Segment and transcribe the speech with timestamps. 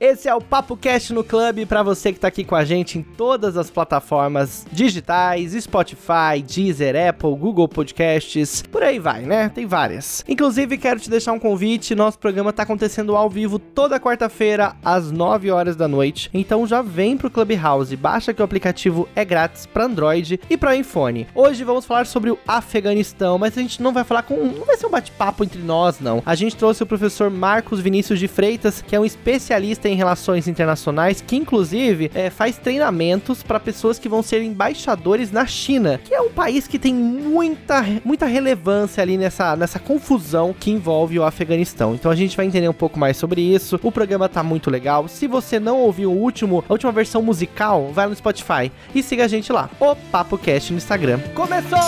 [0.00, 2.98] Esse é o Papo Cast no Clube para você que tá aqui com a gente
[2.98, 9.50] em todas as plataformas digitais, Spotify, Deezer, Apple, Google Podcasts, por aí vai, né?
[9.50, 10.24] Tem várias.
[10.26, 15.10] Inclusive, quero te deixar um convite, nosso programa tá acontecendo ao vivo toda quarta-feira às
[15.10, 16.30] 9 horas da noite.
[16.32, 20.76] Então já vem pro Clubhouse, baixa que o aplicativo é grátis para Android e para
[20.76, 21.26] iPhone.
[21.34, 24.78] Hoje vamos falar sobre o Afeganistão, mas a gente não vai falar com, não vai
[24.78, 26.22] ser um bate-papo entre nós, não.
[26.24, 30.48] A gente trouxe o professor Marcos Vinícius de Freitas, que é um especialista em relações
[30.48, 36.14] internacionais, que inclusive é, faz treinamentos para pessoas que vão ser embaixadores na China, que
[36.14, 41.24] é um país que tem muita, muita relevância ali nessa, nessa confusão que envolve o
[41.24, 41.94] Afeganistão.
[41.94, 43.78] Então a gente vai entender um pouco mais sobre isso.
[43.82, 45.08] O programa tá muito legal.
[45.08, 49.24] Se você não ouviu o último, a última versão musical, vai no Spotify e siga
[49.24, 49.70] a gente lá.
[49.78, 51.20] O Papo Cast no Instagram.
[51.34, 51.78] Começou!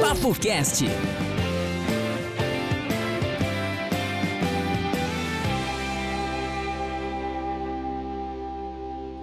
[0.00, 0.84] Papo Cast.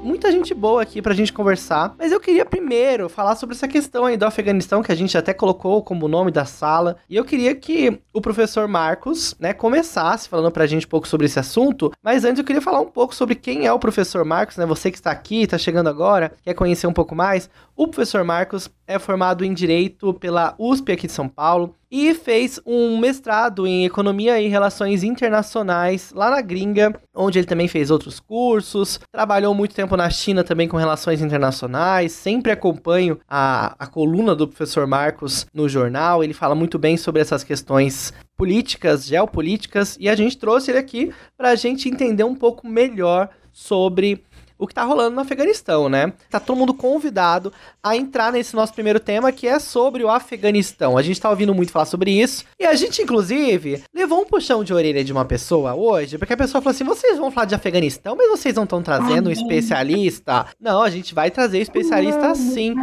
[0.01, 1.95] Muita gente boa aqui pra gente conversar.
[1.97, 5.33] Mas eu queria primeiro falar sobre essa questão aí do Afeganistão, que a gente até
[5.33, 6.97] colocou como nome da sala.
[7.09, 11.25] E eu queria que o professor Marcos, né, começasse falando pra gente um pouco sobre
[11.25, 11.91] esse assunto.
[12.03, 14.65] Mas antes eu queria falar um pouco sobre quem é o professor Marcos, né?
[14.65, 17.49] Você que está aqui, está chegando agora, quer conhecer um pouco mais.
[17.75, 22.59] O professor Marcos é formado em Direito pela USP aqui de São Paulo e fez
[22.65, 28.19] um mestrado em Economia e Relações Internacionais lá na gringa, onde ele também fez outros
[28.19, 34.33] cursos, trabalhou muito tempo na China também com relações internacionais, sempre acompanho a, a coluna
[34.33, 40.07] do professor Marcos no jornal, ele fala muito bem sobre essas questões políticas, geopolíticas, e
[40.07, 44.23] a gente trouxe ele aqui para a gente entender um pouco melhor sobre
[44.61, 46.13] o que tá rolando no Afeganistão, né?
[46.29, 50.99] Tá todo mundo convidado a entrar nesse nosso primeiro tema, que é sobre o Afeganistão.
[50.99, 52.45] A gente tá ouvindo muito falar sobre isso.
[52.59, 56.37] E a gente, inclusive, levou um puxão de orelha de uma pessoa hoje, porque a
[56.37, 60.45] pessoa falou assim: vocês vão falar de Afeganistão, mas vocês não estão trazendo um especialista?
[60.59, 62.75] Não, a gente vai trazer especialista sim.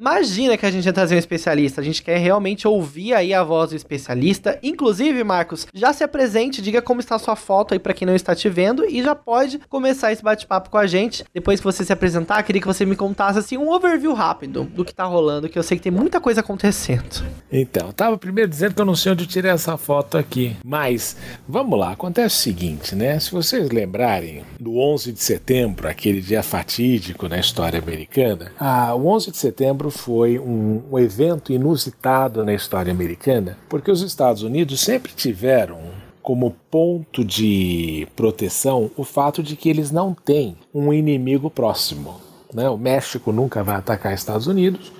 [0.00, 1.82] Imagina que a gente ia trazer um especialista.
[1.82, 4.58] A gente quer realmente ouvir aí a voz do especialista.
[4.62, 8.34] Inclusive, Marcos, já se apresente, diga como está sua foto aí para quem não está
[8.34, 11.22] te vendo e já pode começar esse bate-papo com a gente.
[11.34, 14.86] Depois que você se apresentar, queria que você me contasse assim um overview rápido do
[14.86, 17.22] que tá rolando, que eu sei que tem muita coisa acontecendo.
[17.52, 21.14] Então, tava primeiro dizendo que eu não sei onde eu tirei essa foto aqui, mas
[21.46, 23.20] vamos lá, acontece o seguinte, né?
[23.20, 29.06] Se vocês lembrarem do 11 de setembro, aquele dia fatídico na história americana, ah, o
[29.06, 34.80] 11 de setembro foi um, um evento inusitado na história americana, porque os Estados Unidos
[34.80, 35.78] sempre tiveram
[36.22, 42.20] como ponto de proteção o fato de que eles não têm um inimigo próximo.
[42.52, 42.68] Né?
[42.68, 44.92] O México nunca vai atacar Estados Unidos,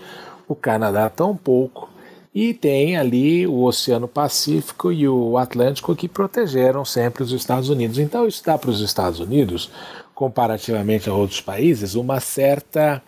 [0.48, 1.88] o Canadá tampouco,
[2.34, 7.98] e tem ali o Oceano Pacífico e o Atlântico que protegeram sempre os Estados Unidos.
[7.98, 9.70] Então isso dá para os Estados Unidos,
[10.14, 13.02] comparativamente a outros países, uma certa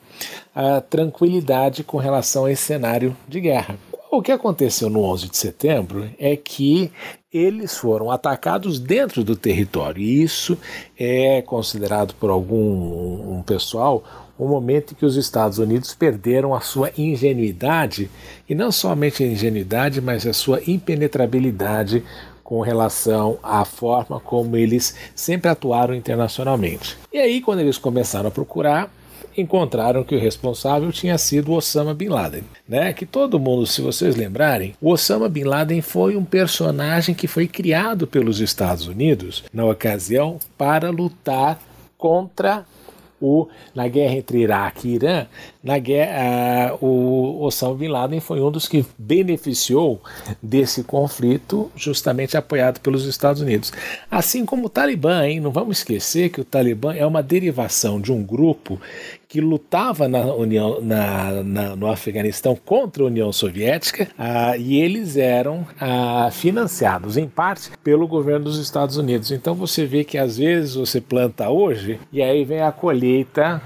[0.55, 3.77] a tranquilidade com relação a esse cenário de guerra.
[4.11, 6.93] O que aconteceu no 11 de setembro é que
[7.33, 10.03] eles foram atacados dentro do território.
[10.03, 10.59] E isso
[10.99, 14.05] é considerado por algum um pessoal
[14.39, 18.11] o um momento em que os Estados Unidos perderam a sua ingenuidade,
[18.49, 22.03] e não somente a ingenuidade, mas a sua impenetrabilidade
[22.43, 26.99] com relação à forma como eles sempre atuaram internacionalmente.
[27.13, 28.93] E aí, quando eles começaram a procurar,
[29.37, 32.93] encontraram que o responsável tinha sido Osama Bin Laden, né?
[32.93, 38.07] Que todo mundo, se vocês lembrarem, Osama Bin Laden foi um personagem que foi criado
[38.07, 41.61] pelos Estados Unidos na ocasião para lutar
[41.97, 42.65] contra
[43.23, 45.27] o, na guerra entre Iraque e Irã,
[45.63, 50.03] na guerra, uh, o Osama Bin Laden foi um dos que beneficiou
[50.43, 53.73] desse conflito, justamente apoiado pelos Estados Unidos.
[54.11, 55.39] Assim como o Talibã, hein?
[55.39, 58.81] não vamos esquecer que o Talibã é uma derivação de um grupo
[59.33, 65.17] que lutava na União, na, na, no Afeganistão contra a União Soviética ah, e eles
[65.17, 69.31] eram ah, financiados em parte pelo governo dos Estados Unidos.
[69.31, 73.63] Então você vê que às vezes você planta hoje e aí vem a colheita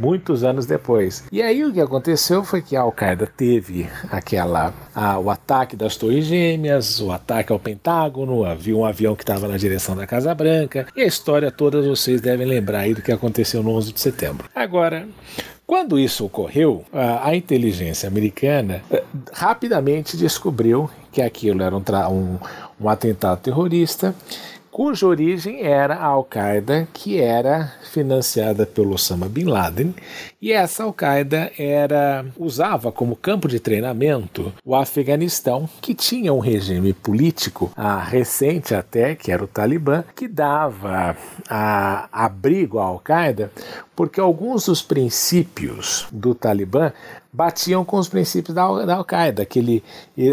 [0.00, 1.24] muitos anos depois.
[1.30, 5.96] E aí o que aconteceu foi que a Al-Qaeda teve aquela a, o ataque das
[5.96, 10.34] Torres Gêmeas, o ataque ao Pentágono, havia um avião que estava na direção da Casa
[10.34, 14.00] Branca, e a história toda vocês devem lembrar aí do que aconteceu no 11 de
[14.00, 14.48] setembro.
[14.54, 15.06] Agora,
[15.66, 22.38] quando isso ocorreu, a, inteligência americana eh, rapidamente descobriu que aquilo era um, um,
[22.80, 24.14] um atentado terrorista
[24.70, 29.94] cuja origem era a Al-Qaeda, que era financiada pelo Osama Bin Laden,
[30.40, 36.92] e essa Al-Qaeda era usava como campo de treinamento o Afeganistão, que tinha um regime
[36.92, 37.72] político
[38.08, 41.16] recente até, que era o Talibã, que dava
[42.12, 43.50] abrigo à Al-Qaeda,
[43.94, 46.92] porque alguns dos princípios do Talibã
[47.32, 49.82] batiam com os princípios da, da Al-Qaeda, aquele,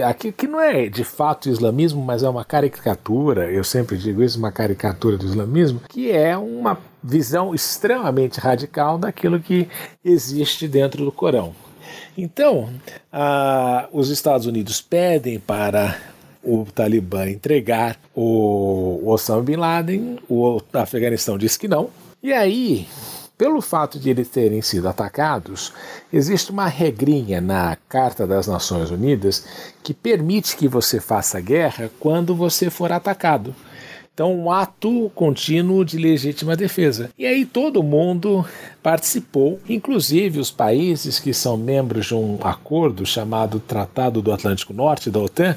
[0.04, 4.40] aquele que não é de fato islamismo, mas é uma caricatura, eu sempre digo isso,
[4.40, 9.68] uma caricatura do islamismo, que é uma visão extremamente radical daquilo que
[10.04, 11.54] existe dentro do Corão.
[12.18, 12.70] Então,
[13.12, 15.98] ah, os Estados Unidos pedem para
[16.44, 21.90] o Talibã entregar o Osama Bin Laden, o Afeganistão diz que não,
[22.24, 22.88] e aí
[23.38, 25.72] pelo fato de eles terem sido atacados,
[26.12, 29.46] existe uma regrinha na Carta das Nações Unidas
[29.84, 33.54] que permite que você faça guerra quando você for atacado.
[34.18, 37.12] Então, um ato contínuo de legítima defesa.
[37.20, 38.44] E aí todo mundo
[38.82, 45.12] participou, inclusive os países que são membros de um acordo chamado Tratado do Atlântico Norte,
[45.12, 45.56] da OTAN,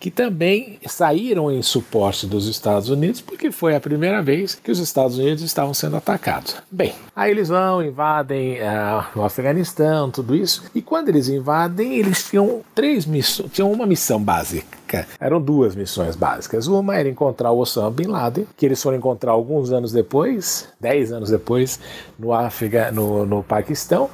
[0.00, 4.80] que também saíram em suporte dos Estados Unidos, porque foi a primeira vez que os
[4.80, 6.56] Estados Unidos estavam sendo atacados.
[6.68, 12.28] Bem, aí eles vão, invadem uh, o Afeganistão, tudo isso, e quando eles invadem, eles
[12.28, 14.79] tinham três missões, tinham uma missão básica.
[15.18, 16.66] Eram duas missões básicas.
[16.66, 21.12] Uma era encontrar o Osama Bin Laden, que eles foram encontrar alguns anos depois, dez
[21.12, 21.80] anos depois,
[22.18, 24.10] no, Afega, no, no Paquistão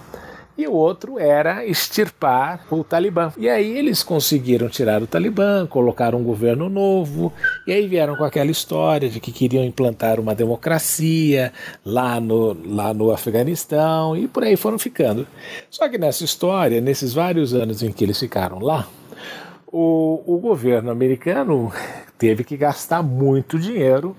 [0.58, 3.32] e o outro era extirpar o Talibã.
[3.37, 7.32] E aí eles conseguiram tirar o Talibã, colocaram um governo novo,
[7.67, 11.52] e aí vieram com aquela história de que queriam implantar uma democracia
[11.84, 15.26] lá no, lá no Afeganistão, e por aí foram ficando.
[15.70, 18.88] Só que nessa história, nesses vários anos em que eles ficaram lá,
[19.78, 21.70] o, o governo americano
[22.17, 24.17] teve que gastar muito dinheiro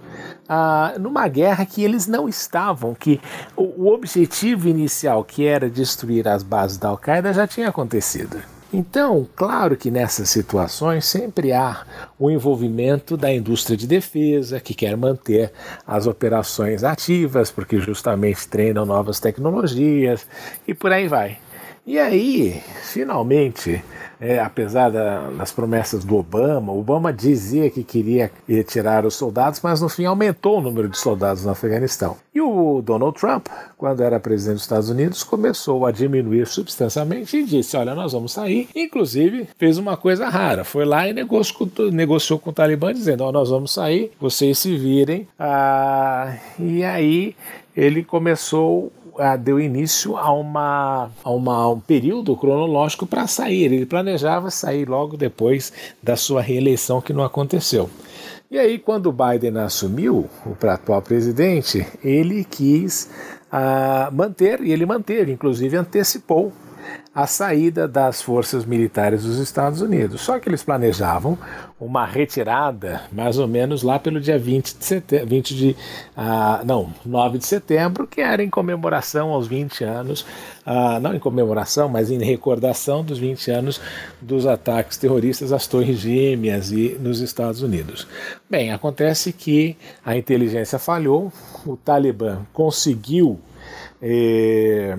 [0.48, 3.20] ah, numa guerra que eles não estavam, que
[3.56, 8.38] o, o objetivo inicial, que era destruir as bases da Al-Qaeda, já tinha acontecido.
[8.72, 11.86] Então, claro que nessas situações sempre há
[12.20, 15.52] o envolvimento da indústria de defesa, que quer manter
[15.88, 20.28] as operações ativas, porque justamente treinam novas tecnologias
[20.68, 21.40] e por aí vai.
[21.88, 23.82] E aí, finalmente,
[24.20, 29.80] é, apesar da, das promessas do Obama, Obama dizia que queria retirar os soldados, mas
[29.80, 32.18] no fim aumentou o número de soldados no Afeganistão.
[32.36, 33.48] E o Donald Trump,
[33.78, 38.34] quando era presidente dos Estados Unidos, começou a diminuir substancialmente e disse: Olha, nós vamos
[38.34, 38.68] sair.
[38.76, 43.32] Inclusive, fez uma coisa rara: foi lá e negociou, negociou com o Talibã, dizendo: oh,
[43.32, 45.26] Nós vamos sair, vocês se virem.
[45.40, 47.34] Ah, e aí
[47.74, 48.92] ele começou
[49.40, 53.66] deu início a, uma, a, uma, a um período cronológico para sair.
[53.66, 55.72] Ele planejava sair logo depois
[56.02, 57.90] da sua reeleição, que não aconteceu.
[58.50, 63.10] E aí, quando Biden assumiu o atual presidente, ele quis
[63.52, 66.54] uh, manter, e ele manteve, inclusive antecipou
[67.14, 70.22] a saída das forças militares dos Estados Unidos.
[70.22, 71.36] Só que eles planejavam
[71.80, 75.76] uma retirada mais ou menos lá pelo dia 20 de setembro, 20 de,
[76.16, 80.22] uh, não, 9 de setembro, que era em comemoração aos 20 anos,
[80.66, 83.82] uh, não em comemoração, mas em recordação dos 20 anos
[84.22, 88.08] dos ataques terroristas às Torres Gêmeas e nos Estados Unidos.
[88.48, 89.76] Bem, acontece que
[90.06, 91.34] a inteligência falhou,
[91.66, 93.40] o Talibã conseguiu
[94.02, 94.96] eh,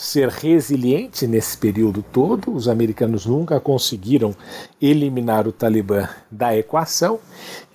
[0.00, 2.50] ser resiliente nesse período todo.
[2.52, 4.34] Os americanos nunca conseguiram
[4.80, 7.18] eliminar o Talibã da equação.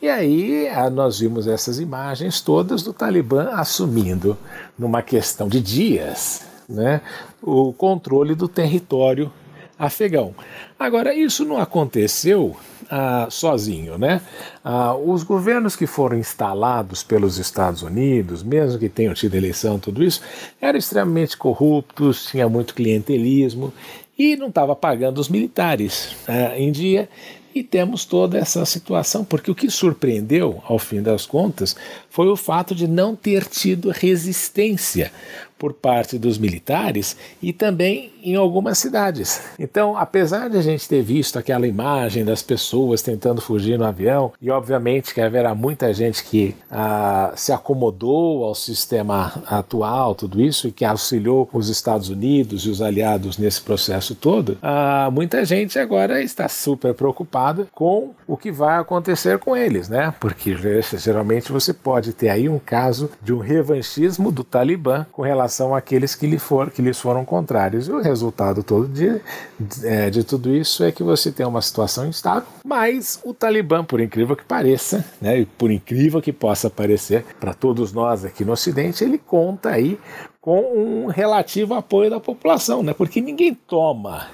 [0.01, 4.35] E aí ah, nós vimos essas imagens todas do Talibã assumindo,
[4.77, 6.99] numa questão de dias, né,
[7.43, 9.31] o controle do território
[9.77, 10.33] afegão.
[10.79, 12.55] Agora, isso não aconteceu
[12.89, 14.21] ah, sozinho, né?
[14.63, 20.03] Ah, os governos que foram instalados pelos Estados Unidos, mesmo que tenham tido eleição, tudo
[20.03, 20.21] isso,
[20.61, 23.73] eram extremamente corruptos, tinha muito clientelismo
[24.17, 27.09] e não estava pagando os militares ah, em dia.
[27.53, 31.73] E temos toda essa situação, porque o que surpreendeu, ao fim das contas,
[32.09, 35.09] foi o fato de não ter tido resistência
[35.57, 39.41] por parte dos militares e também em algumas cidades.
[39.59, 44.33] Então, apesar de a gente ter visto aquela imagem das pessoas tentando fugir no avião,
[44.41, 50.67] e obviamente que haverá muita gente que ah, se acomodou ao sistema atual, tudo isso,
[50.67, 55.77] e que auxiliou os Estados Unidos e os aliados nesse processo todo, ah, muita gente
[55.77, 60.13] agora está super preocupada com o que vai acontecer com eles, né?
[60.19, 60.55] Porque
[60.97, 65.75] geralmente você pode ter aí um caso de um revanchismo do Talibã com relação relação
[65.75, 67.87] àqueles que, lhe for, que lhes foram contrários.
[67.87, 69.21] E o resultado todo de,
[69.59, 74.01] de, de tudo isso é que você tem uma situação instável, mas o Talibã, por
[74.01, 78.53] incrível que pareça, né, e por incrível que possa parecer para todos nós aqui no
[78.53, 79.99] Ocidente, ele conta aí
[80.41, 84.27] com um relativo apoio da população, né, porque ninguém toma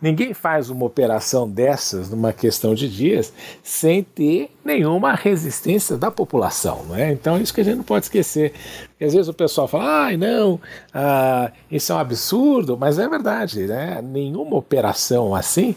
[0.00, 6.84] Ninguém faz uma operação dessas numa questão de dias sem ter nenhuma resistência da população,
[6.88, 7.12] não é?
[7.12, 8.52] Então isso que a gente não pode esquecer.
[8.90, 10.60] Porque às vezes o pessoal fala, ai não,
[10.92, 14.00] ah, isso é um absurdo, mas é verdade, né?
[14.02, 15.74] Nenhuma operação assim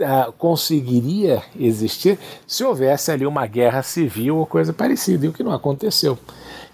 [0.00, 5.42] ah, conseguiria existir se houvesse ali uma guerra civil ou coisa parecida, e o que
[5.42, 6.18] não aconteceu.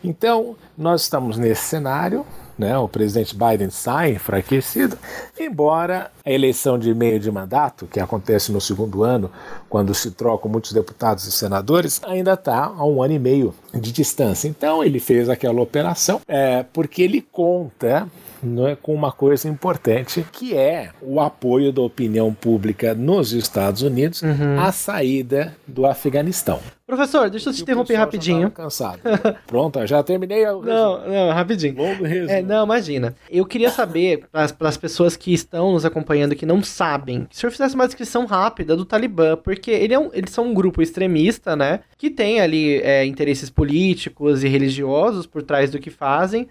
[0.03, 2.25] Então, nós estamos nesse cenário,
[2.59, 4.99] né, o presidente Biden sai enfraquecido,
[5.39, 9.31] embora a eleição de meio de mandato, que acontece no segundo ano,
[9.69, 13.93] quando se trocam muitos deputados e senadores, ainda está a um ano e meio de
[13.93, 14.49] distância.
[14.49, 18.09] Então ele fez aquela operação é, porque ele conta
[18.43, 23.83] não é, com uma coisa importante, que é o apoio da opinião pública nos Estados
[23.83, 24.61] Unidos uhum.
[24.61, 26.61] à saída do Afeganistão.
[26.89, 28.51] Professor, deixa eu te interromper rapidinho.
[28.51, 29.01] cansado.
[29.47, 30.43] Pronto, já terminei.
[30.47, 31.77] não, não, rapidinho.
[31.77, 32.31] Longo resumo.
[32.31, 33.15] É, não, imagina.
[33.31, 37.39] Eu queria saber, para as pessoas que estão nos acompanhando que não sabem, que o
[37.39, 40.81] senhor fizesse uma descrição rápida do Talibã, porque ele é um, eles são um grupo
[40.81, 41.81] extremista, né?
[41.99, 46.49] Que tem ali é, interesses políticos e religiosos por trás do que fazem.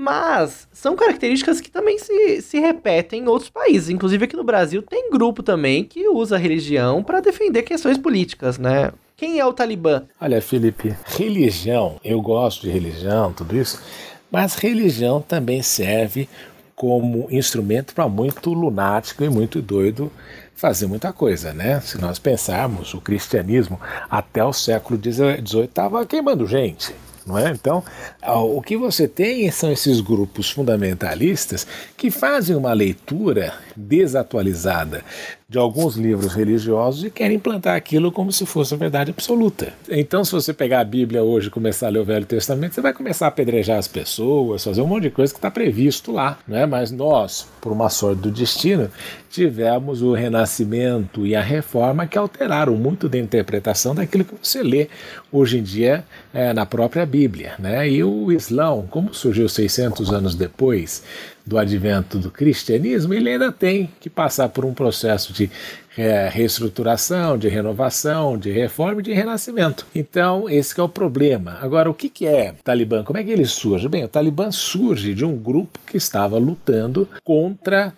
[0.00, 3.88] Mas são características que também se, se repetem em outros países.
[3.88, 8.58] Inclusive aqui no Brasil tem grupo também que usa a religião para defender questões políticas,
[8.58, 8.92] né?
[9.16, 10.04] Quem é o Talibã?
[10.20, 13.82] Olha, Felipe, religião, eu gosto de religião, tudo isso,
[14.30, 16.28] mas religião também serve
[16.76, 20.12] como instrumento para muito lunático e muito doido
[20.54, 21.80] fazer muita coisa, né?
[21.80, 26.94] Se nós pensarmos, o cristianismo até o século XVIII estava queimando gente
[27.28, 27.50] não é?
[27.50, 27.84] Então,
[28.26, 31.66] o que você tem são esses grupos fundamentalistas
[31.96, 35.04] que fazem uma leitura desatualizada
[35.50, 39.72] de alguns livros religiosos e querem implantar aquilo como se fosse a verdade absoluta.
[39.88, 42.82] Então, se você pegar a Bíblia hoje e começar a ler o Velho Testamento, você
[42.82, 46.38] vai começar a apedrejar as pessoas, fazer um monte de coisa que está previsto lá,
[46.46, 46.66] né?
[46.66, 48.90] Mas nós, por uma sorte do destino,
[49.30, 54.88] tivemos o Renascimento e a Reforma que alteraram muito da interpretação daquilo que você lê
[55.32, 57.88] hoje em dia é, na própria Bíblia, né?
[57.88, 61.02] E o Islão, como surgiu 600 anos depois,
[61.48, 65.50] do advento do cristianismo, ele ainda tem que passar por um processo de
[65.96, 69.84] é, reestruturação, de renovação, de reforma e de renascimento.
[69.92, 71.58] Então, esse é o problema.
[71.60, 73.02] Agora, o que, que é o Talibã?
[73.02, 73.88] Como é que ele surge?
[73.88, 77.92] Bem, o Talibã surge de um grupo que estava lutando contra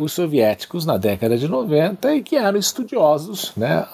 [0.00, 3.86] os soviéticos na década de 90 e que eram estudiosos né,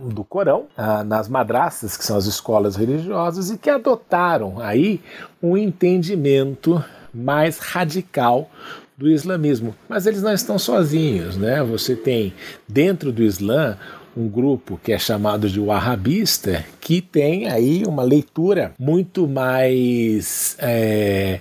[0.00, 0.64] do Corão,
[1.04, 4.98] nas madraças, que são as escolas religiosas, e que adotaram aí
[5.42, 6.82] um entendimento
[7.16, 8.50] mais radical
[8.96, 9.74] do islamismo.
[9.88, 11.62] Mas eles não estão sozinhos, né?
[11.62, 12.32] Você tem
[12.68, 13.76] dentro do Islã
[14.16, 21.40] um grupo que é chamado de Wahhabista, que tem aí uma leitura muito mais é,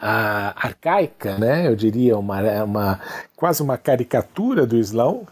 [0.00, 1.68] a, arcaica, né?
[1.68, 3.00] Eu diria uma, uma
[3.36, 5.26] quase uma caricatura do Islão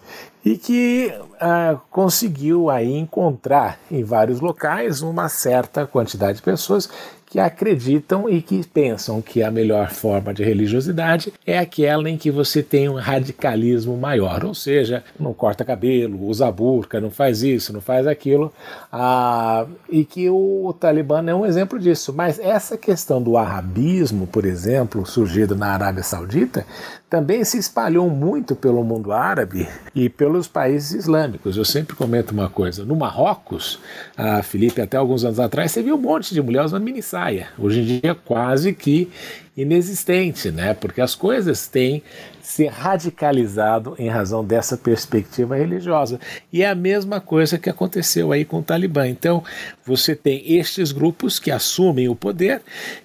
[0.44, 6.90] e que ah, conseguiu aí encontrar em vários locais uma certa quantidade de pessoas
[7.32, 12.30] que acreditam e que pensam que a melhor forma de religiosidade é aquela em que
[12.30, 17.72] você tem um radicalismo maior, ou seja, não corta cabelo, usa burca, não faz isso,
[17.72, 18.52] não faz aquilo,
[18.92, 22.12] ah, e que o Talibã é um exemplo disso.
[22.12, 26.66] Mas essa questão do arabismo, por exemplo, surgido na Arábia Saudita,
[27.12, 31.58] também se espalhou muito pelo mundo árabe e pelos países islâmicos.
[31.58, 33.78] Eu sempre comento uma coisa: no Marrocos,
[34.16, 37.48] a Felipe, até alguns anos atrás, você viu um monte de mulheres usando mini saia.
[37.58, 39.10] Hoje em dia, quase que
[39.54, 40.72] inexistente, né?
[40.72, 42.02] Porque as coisas têm
[42.40, 46.18] se radicalizado em razão dessa perspectiva religiosa.
[46.50, 49.06] E é a mesma coisa que aconteceu aí com o Talibã.
[49.06, 49.44] Então,
[49.84, 52.62] você tem estes grupos que assumem o poder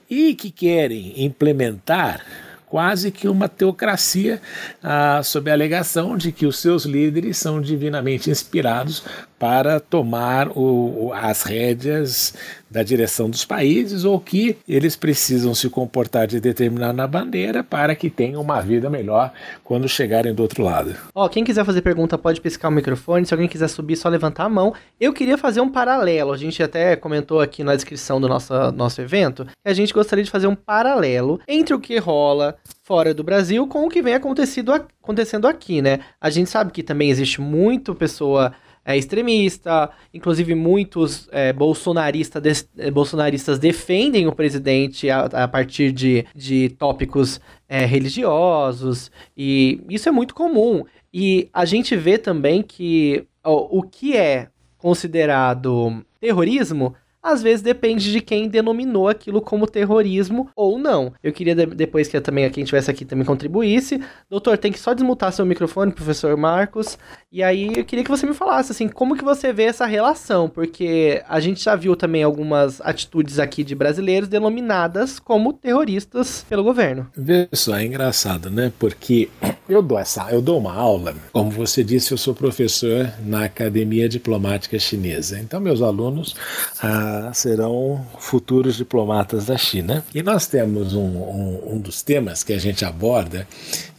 [0.10, 2.22] e que querem implementar
[2.70, 4.42] quase que uma teocracia,
[4.84, 9.04] ah, sob a alegação de que os seus líderes são divinamente inspirados
[9.40, 12.34] para tomar o, as rédeas
[12.70, 18.10] da direção dos países ou que eles precisam se comportar de determinada bandeira para que
[18.10, 19.32] tenham uma vida melhor
[19.64, 20.96] quando chegarem do outro lado.
[21.16, 24.46] Ó, quem quiser fazer pergunta pode piscar o microfone, se alguém quiser subir só levantar
[24.46, 24.74] a mão.
[25.00, 29.02] Eu queria fazer um paralelo, a gente até comentou aqui na descrição do nosso, nosso
[29.02, 33.24] evento, que a gente gostaria de fazer um paralelo entre o que rola fora do
[33.24, 36.00] Brasil com o que vem acontecido, acontecendo aqui, né?
[36.20, 38.54] A gente sabe que também existe muito pessoa
[38.88, 39.90] é, extremista.
[40.14, 46.70] Inclusive, muitos é, bolsonarista de, é, bolsonaristas defendem o presidente a, a partir de, de
[46.70, 49.12] tópicos é, religiosos.
[49.36, 50.86] E isso é muito comum.
[51.14, 56.96] E a gente vê também que ó, o que é considerado terrorismo
[57.28, 61.14] às vezes depende de quem denominou aquilo como terrorismo ou não.
[61.24, 64.02] Eu queria de depois que também quem estivesse aqui também contribuísse.
[64.30, 66.98] Doutor, tem que só desmutar seu microfone, professor Marcos.
[67.32, 70.50] E aí eu queria que você me falasse assim, como que você vê essa relação,
[70.50, 76.64] porque a gente já viu também algumas atitudes aqui de brasileiros denominadas como terroristas pelo
[76.64, 77.08] governo.
[77.16, 78.72] Vê só, é engraçado, né?
[78.80, 79.30] Porque
[79.68, 84.08] eu dou essa, eu dou uma aula, como você disse, eu sou professor na Academia
[84.08, 85.40] Diplomática Chinesa.
[85.40, 86.36] Então meus alunos
[86.82, 90.04] ah, serão futuros diplomatas da China.
[90.14, 93.48] E nós temos um, um, um dos temas que a gente aborda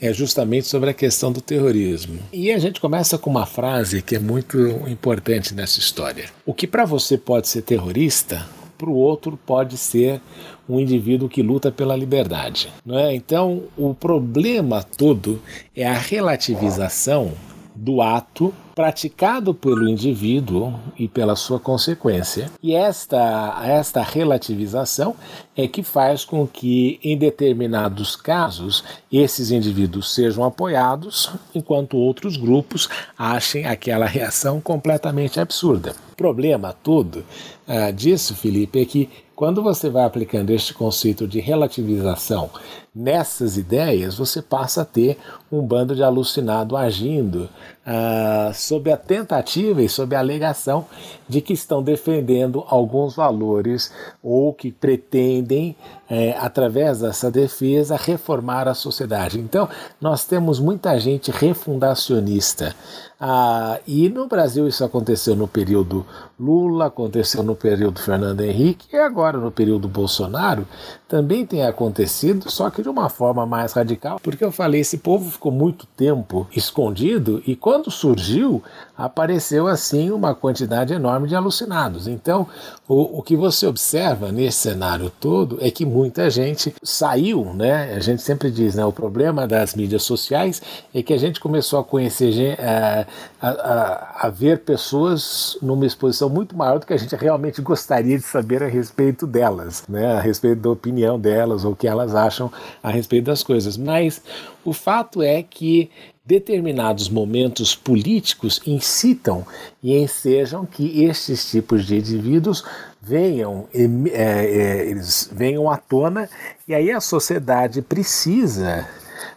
[0.00, 2.18] é justamente sobre a questão do terrorismo.
[2.32, 4.58] E a gente começa com uma frase que é muito
[4.88, 6.26] importante nessa história.
[6.44, 8.46] O que para você pode ser terrorista,
[8.76, 10.20] para o outro pode ser
[10.68, 12.72] um indivíduo que luta pela liberdade.
[12.84, 13.14] Não é?
[13.14, 15.42] Então, o problema todo
[15.74, 17.32] é a relativização
[17.80, 22.50] do ato praticado pelo indivíduo e pela sua consequência.
[22.62, 25.14] E esta, esta relativização
[25.56, 32.88] é que faz com que, em determinados casos, esses indivíduos sejam apoiados, enquanto outros grupos
[33.16, 35.94] achem aquela reação completamente absurda.
[36.12, 37.24] O problema todo
[37.66, 39.08] ah, disso, Felipe, é que
[39.38, 42.50] quando você vai aplicando este conceito de relativização
[42.92, 45.16] nessas ideias, você passa a ter
[45.52, 47.48] um bando de alucinado agindo
[47.86, 50.86] ah, sob a tentativa e sob a alegação
[51.28, 55.76] de que estão defendendo alguns valores ou que pretendem,
[56.10, 59.38] é, através dessa defesa, reformar a sociedade.
[59.38, 59.68] Então,
[60.00, 62.74] nós temos muita gente refundacionista.
[63.20, 66.04] Ah, e no Brasil isso aconteceu no período
[66.38, 70.66] Lula, aconteceu no período Fernando Henrique e agora no período Bolsonaro
[71.08, 75.30] também tem acontecido, só que de uma forma mais radical, porque eu falei, esse povo
[75.30, 78.62] ficou muito tempo escondido e quando surgiu,
[78.96, 82.06] apareceu assim uma quantidade enorme de alucinados.
[82.06, 82.46] Então,
[82.86, 87.94] o, o que você observa nesse cenário todo é que muita gente saiu, né?
[87.94, 88.84] A gente sempre diz, né?
[88.84, 90.60] O problema das mídias sociais
[90.94, 93.06] é que a gente começou a conhecer, a,
[93.40, 98.24] a, a ver pessoas numa exposição muito maior do que a gente realmente gostaria de
[98.24, 100.16] saber a respeito delas, né?
[100.16, 102.50] A respeito da opinião opinião delas ou o que elas acham
[102.82, 103.76] a respeito das coisas.
[103.76, 104.20] Mas
[104.64, 105.90] o fato é que
[106.24, 109.46] determinados momentos políticos incitam
[109.82, 112.64] e ensejam que estes tipos de indivíduos
[113.00, 116.28] venham, é, é, eles venham à tona
[116.66, 118.86] e aí a sociedade precisa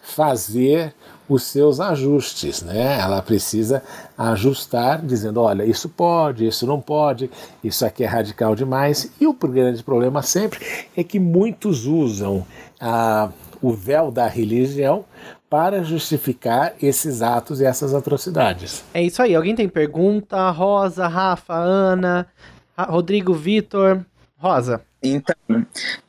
[0.02, 0.94] fazer
[1.32, 3.00] os seus ajustes, né?
[3.00, 3.82] Ela precisa
[4.18, 7.32] ajustar, dizendo, olha, isso pode, isso não pode,
[7.64, 9.10] isso aqui é radical demais.
[9.20, 10.60] E o grande problema sempre
[10.96, 12.46] é que muitos usam
[12.82, 13.30] a,
[13.62, 15.06] o véu da religião
[15.50, 18.84] para justificar esses atos e essas atrocidades.
[18.94, 19.34] É isso aí.
[19.34, 20.50] Alguém tem pergunta?
[20.50, 22.28] Rosa, Rafa, Ana,
[22.78, 24.02] Rodrigo, Vitor.
[24.38, 24.82] Rosa.
[25.04, 25.36] Então,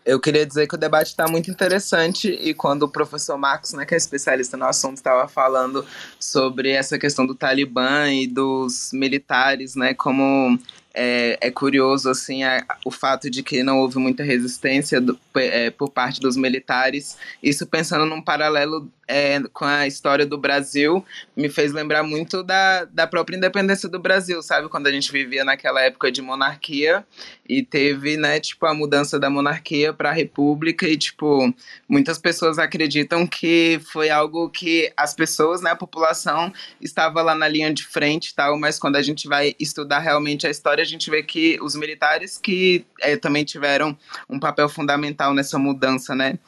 [0.05, 3.87] eu queria dizer que o debate está muito interessante e quando o professor Marcos, né,
[3.87, 5.85] que é especialista no assunto, estava falando
[6.20, 10.59] sobre essa questão do Talibã e dos militares, né, como
[10.94, 15.70] é, é curioso assim a, o fato de que não houve muita resistência do, é,
[15.70, 17.16] por parte dos militares.
[17.42, 21.05] Isso pensando num paralelo é, com a história do Brasil,
[21.37, 24.70] me fez lembrar muito da, da própria independência do Brasil, sabe?
[24.70, 27.05] Quando a gente vivia naquela época de monarquia
[27.46, 31.53] e teve, né, tipo, a mudança da monarquia para a república e, tipo,
[31.87, 37.46] muitas pessoas acreditam que foi algo que as pessoas, né, a população estava lá na
[37.46, 40.87] linha de frente e tal, mas quando a gente vai estudar realmente a história, a
[40.87, 43.94] gente vê que os militares que é, também tiveram
[44.31, 46.38] um papel fundamental nessa mudança, né,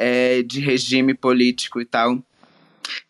[0.00, 2.18] é, de regime político e tal.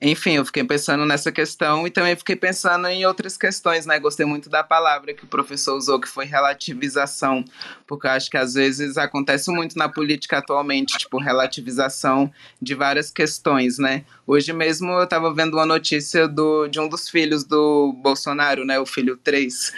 [0.00, 3.98] Enfim, eu fiquei pensando nessa questão e também fiquei pensando em outras questões, né?
[3.98, 7.44] Gostei muito da palavra que o professor usou, que foi relativização,
[7.86, 13.10] porque eu acho que às vezes acontece muito na política atualmente, tipo, relativização de várias
[13.10, 14.04] questões, né?
[14.26, 18.80] Hoje mesmo eu estava vendo uma notícia do, de um dos filhos do Bolsonaro, né?
[18.80, 19.72] O filho 3,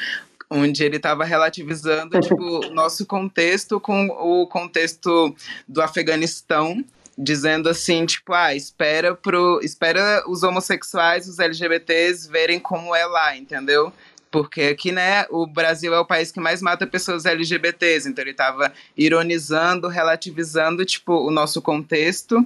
[0.51, 5.37] onde ele estava relativizando tipo, o nosso contexto com o contexto
[5.68, 6.83] do Afeganistão,
[7.16, 13.37] dizendo assim, tipo, ah, espera pro, espera os homossexuais, os LGBTs verem como é lá,
[13.37, 13.92] entendeu?
[14.33, 18.31] porque aqui, né, o Brasil é o país que mais mata pessoas LGBTs, então ele
[18.31, 22.44] estava ironizando, relativizando, tipo, o nosso contexto,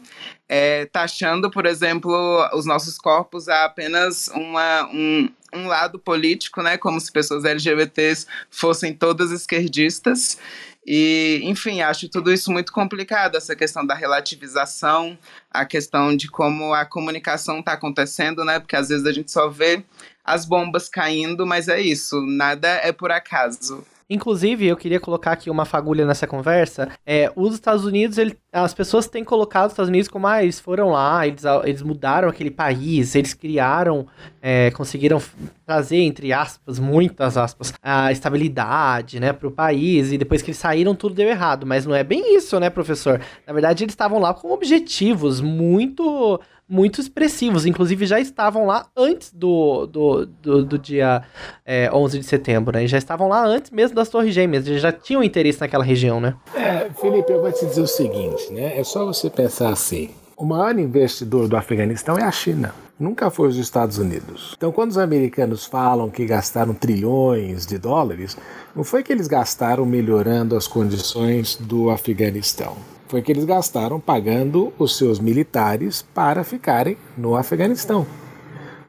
[0.49, 2.13] é, taxando, por exemplo,
[2.53, 8.27] os nossos corpos a apenas uma, um, um lado político, né, como se pessoas LGBTs
[8.51, 10.39] fossem todas esquerdistas,
[10.87, 15.19] e, enfim, acho tudo isso muito complicado, essa questão da relativização,
[15.51, 18.61] a questão de como a comunicação está acontecendo, né?
[18.61, 19.85] Porque às vezes a gente só vê
[20.25, 23.85] as bombas caindo, mas é isso, nada é por acaso.
[24.09, 26.89] Inclusive, eu queria colocar aqui uma fagulha nessa conversa.
[27.05, 30.61] É, os Estados Unidos, ele, as pessoas têm colocado os Estados Unidos como, ah, eles
[30.61, 34.07] foram lá, eles, eles mudaram aquele país, eles criaram,
[34.41, 35.21] é, conseguiram
[35.65, 40.95] trazer, entre aspas, muitas aspas, a estabilidade, né, pro país, e depois que eles saíram,
[40.95, 41.67] tudo deu errado.
[41.67, 43.21] Mas não é bem isso, né, professor?
[43.45, 47.67] Na verdade, eles estavam lá com objetivos muito muito expressivos.
[47.67, 51.23] Inclusive, já estavam lá antes do, do, do, do dia
[51.65, 52.87] é, 11 de setembro, né?
[52.87, 54.65] já estavam lá antes mesmo das Torres Gêmeas.
[54.65, 56.35] Já tinham interesse naquela região, né?
[56.55, 58.79] É, Felipe, eu vou te dizer o seguinte, né?
[58.79, 60.11] É só você pensar assim.
[60.37, 62.75] O maior investidor do Afeganistão é a China.
[62.99, 64.55] Nunca foi os Estados Unidos.
[64.57, 68.37] Então, quando os americanos falam que gastaram trilhões de dólares,
[68.75, 72.77] não foi que eles gastaram melhorando as condições do Afeganistão
[73.09, 78.07] foi que eles gastaram pagando os seus militares para ficarem no Afeganistão.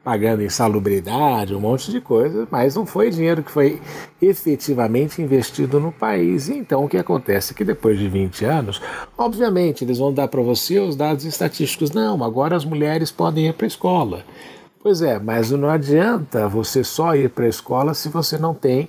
[0.02, 3.80] Pagando insalubridade, um monte de coisa, mas não foi dinheiro que foi
[4.22, 6.48] efetivamente investido no país.
[6.48, 8.80] E então o que acontece que depois de 20 anos,
[9.18, 11.90] obviamente, eles vão dar para você os dados estatísticos.
[11.90, 14.24] Não, agora as mulheres podem ir para a escola.
[14.80, 18.88] Pois é, mas não adianta você só ir para a escola se você não tem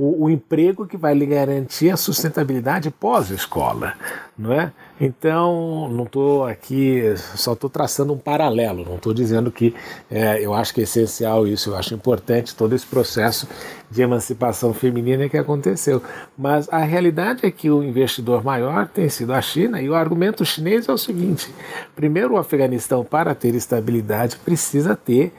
[0.00, 3.92] o, o, emprego que vai lhe garantir a sustentabilidade pós-escola,
[4.36, 4.72] não é?
[4.98, 9.74] Então, não estou aqui, só estou traçando um paralelo, não estou dizendo que
[10.10, 13.46] é, eu acho que é essencial isso, eu acho importante todo esse processo
[13.90, 16.02] de emancipação feminina que aconteceu.
[16.36, 20.46] Mas a realidade é que o investidor maior tem sido a China, e o argumento
[20.46, 21.52] chinês é o seguinte:
[21.94, 25.30] primeiro, o Afeganistão, para ter estabilidade, precisa ter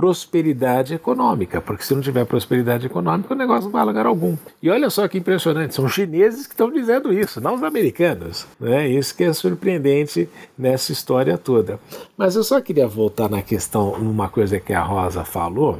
[0.00, 4.34] prosperidade econômica, porque se não tiver prosperidade econômica, o negócio não vai a lugar algum.
[4.62, 8.46] E olha só que impressionante, são os chineses que estão dizendo isso, não os americanos.
[8.58, 8.88] Né?
[8.88, 11.78] Isso que é surpreendente nessa história toda.
[12.16, 15.78] Mas eu só queria voltar na questão, numa coisa que a Rosa falou,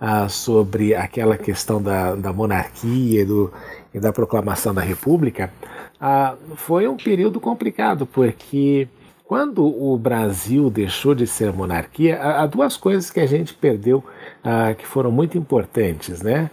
[0.00, 3.52] ah, sobre aquela questão da, da monarquia e, do,
[3.92, 5.52] e da proclamação da república.
[6.00, 8.88] Ah, foi um período complicado, porque
[9.26, 14.02] quando o Brasil deixou de ser monarquia, há duas coisas que a gente perdeu
[14.42, 16.50] ah, que foram muito importantes, né?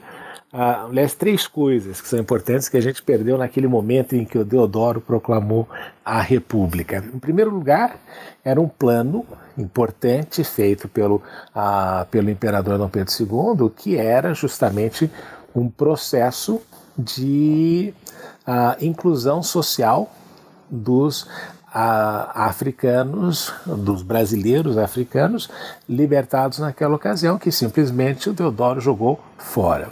[0.52, 4.38] Ah, aliás, três coisas que são importantes que a gente perdeu naquele momento em que
[4.38, 5.68] o Deodoro proclamou
[6.04, 6.98] a República.
[6.98, 7.98] Em primeiro lugar,
[8.44, 9.26] era um plano
[9.58, 11.22] importante feito pelo,
[11.54, 15.10] ah, pelo imperador Dom Pedro II, que era justamente
[15.56, 16.60] um processo
[16.98, 17.94] de
[18.46, 20.12] ah, inclusão social
[20.70, 21.28] dos
[21.74, 25.50] a, africanos, dos brasileiros africanos
[25.90, 29.90] libertados naquela ocasião, que simplesmente o Deodoro jogou fora.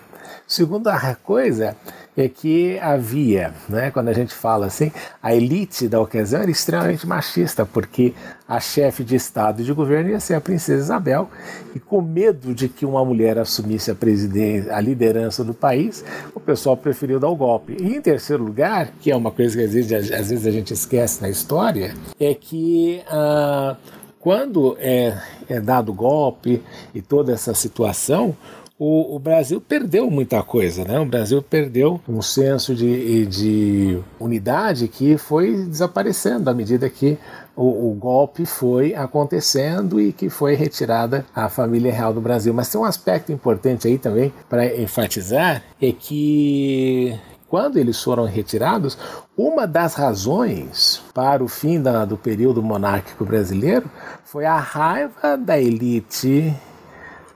[0.48, 1.76] Segunda coisa
[2.16, 4.92] é que havia, né, quando a gente fala assim,
[5.24, 8.14] a elite da ocasião era extremamente machista, porque
[8.48, 11.30] a chefe de Estado e de governo ia ser a princesa Isabel,
[11.74, 16.04] e com medo de que uma mulher assumisse a presidência, a liderança do país,
[16.36, 17.78] o pessoal preferiu dar o golpe.
[17.80, 20.74] E em terceiro lugar, que é uma coisa que às vezes, às vezes a gente
[20.74, 23.78] esquece na história, é que ah,
[24.20, 25.18] quando é,
[25.50, 26.62] é dado o golpe
[26.94, 28.36] e toda essa situação,
[28.84, 31.00] o, o, Brasil perdeu muita coisa, né?
[31.00, 37.16] O Brasil perdeu um senso de, de unidade que foi desaparecendo à medida que
[37.56, 42.56] o, o, golpe foi acontecendo e que foi retirada a família real do Brasil.
[42.56, 47.16] Mas tem um aspecto importante aí também para enfatizar é que
[47.48, 48.98] quando eles foram retirados,
[49.38, 53.88] uma das razões para o fim da, do período monárquico brasileiro
[54.26, 56.52] foi a raiva da elite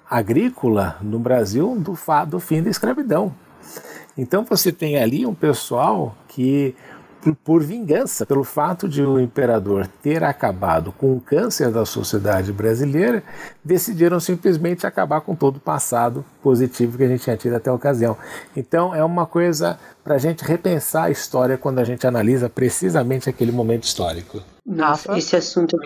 [0.09, 3.33] agrícola no Brasil do, do fim da escravidão.
[4.17, 6.73] Então você tem ali um pessoal que,
[7.21, 12.53] por, por, vingança, pelo fato de o imperador ter acabado com o câncer da sociedade
[12.53, 13.21] brasileira,
[13.63, 17.73] decidiram simplesmente acabar com todo o passado positivo que a gente tinha tido até a
[17.73, 18.17] ocasião.
[18.55, 23.29] Então é uma coisa para a gente repensar a história quando a gente analisa precisamente
[23.29, 24.41] aquele momento histórico.
[24.65, 25.77] Nossa, esse assunto,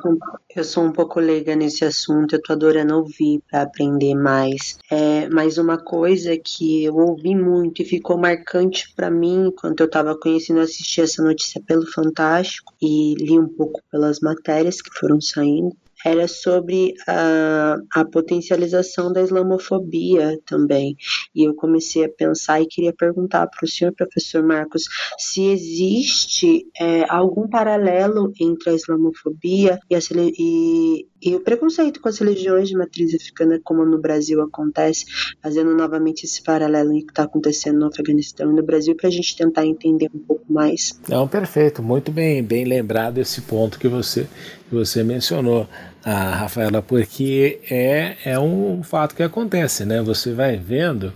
[0.56, 4.78] eu sou um pouco leiga nesse assunto, eu tô adorando ouvir para aprender mais.
[4.90, 9.90] É, mas uma coisa que eu ouvi muito e ficou marcante para mim enquanto eu
[9.90, 15.20] tava conhecendo, assistir essa notícia pelo Fantástico e li um pouco pelas matérias que foram
[15.20, 20.96] saindo, era sobre a, a potencialização da islamofobia também.
[21.36, 24.84] E eu comecei a pensar e queria perguntar para o senhor, professor Marcos,
[25.18, 30.00] se existe é, algum paralelo entre a islamofobia e, a,
[30.38, 35.06] e, e o preconceito com as religiões de matriz africana, como no Brasil acontece,
[35.42, 39.36] fazendo novamente esse paralelo que está acontecendo no Afeganistão e no Brasil, para a gente
[39.36, 41.00] tentar entender um pouco mais.
[41.08, 44.28] Não, perfeito, muito bem, bem lembrado esse ponto que você,
[44.70, 45.68] que você mencionou,
[46.04, 50.02] a Rafaela, porque é, é um fato que acontece, né?
[50.02, 51.12] Você vai vendo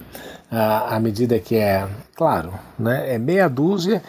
[0.52, 3.14] à medida que é, claro, né?
[3.14, 4.04] É meia dúzia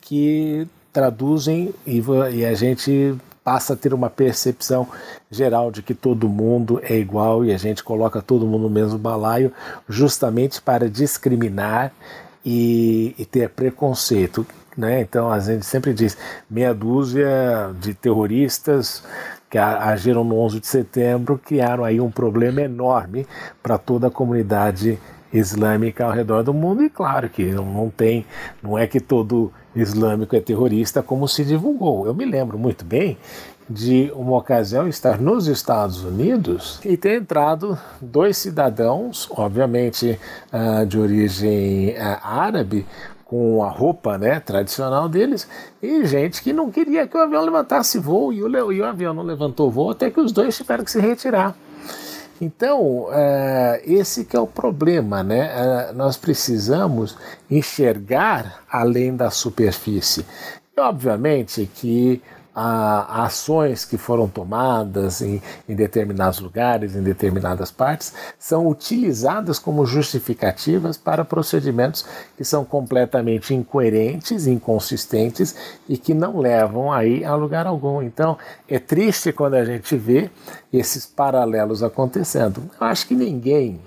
[0.00, 4.88] que traduzem e, e a gente passa a ter uma percepção
[5.30, 8.98] geral de que todo mundo é igual e a gente coloca todo mundo no mesmo
[8.98, 9.52] balaio
[9.88, 11.92] justamente para discriminar
[12.44, 14.44] e, e ter preconceito.
[14.76, 15.00] Né?
[15.00, 16.16] Então a gente sempre diz
[16.50, 19.02] meia dúzia de terroristas
[19.48, 23.26] que agiram no 11 de setembro criaram aí um problema enorme
[23.62, 24.98] para toda a comunidade
[25.32, 28.26] islâmica ao redor do mundo e claro que não tem,
[28.62, 32.06] não é que todo islâmico é terrorista como se divulgou.
[32.06, 33.16] Eu me lembro muito bem
[33.68, 40.18] de uma ocasião estar nos Estados Unidos e ter entrado dois cidadãos, obviamente
[40.52, 42.86] uh, de origem uh, árabe,
[43.26, 45.48] com a roupa né, tradicional deles,
[45.82, 49.12] e gente que não queria que o avião levantasse voo, e o, e o avião
[49.12, 51.54] não levantou voo, até que os dois tiveram que se retirar.
[52.40, 55.50] Então, é, esse que é o problema, né?
[55.88, 57.16] É, nós precisamos
[57.50, 60.24] enxergar além da superfície.
[60.76, 62.22] E, obviamente que
[62.56, 69.84] a, ações que foram tomadas em, em determinados lugares, em determinadas partes, são utilizadas como
[69.84, 75.54] justificativas para procedimentos que são completamente incoerentes, inconsistentes
[75.86, 78.00] e que não levam aí a lugar algum.
[78.00, 80.30] Então, é triste quando a gente vê
[80.72, 82.62] esses paralelos acontecendo.
[82.80, 83.78] Eu acho que ninguém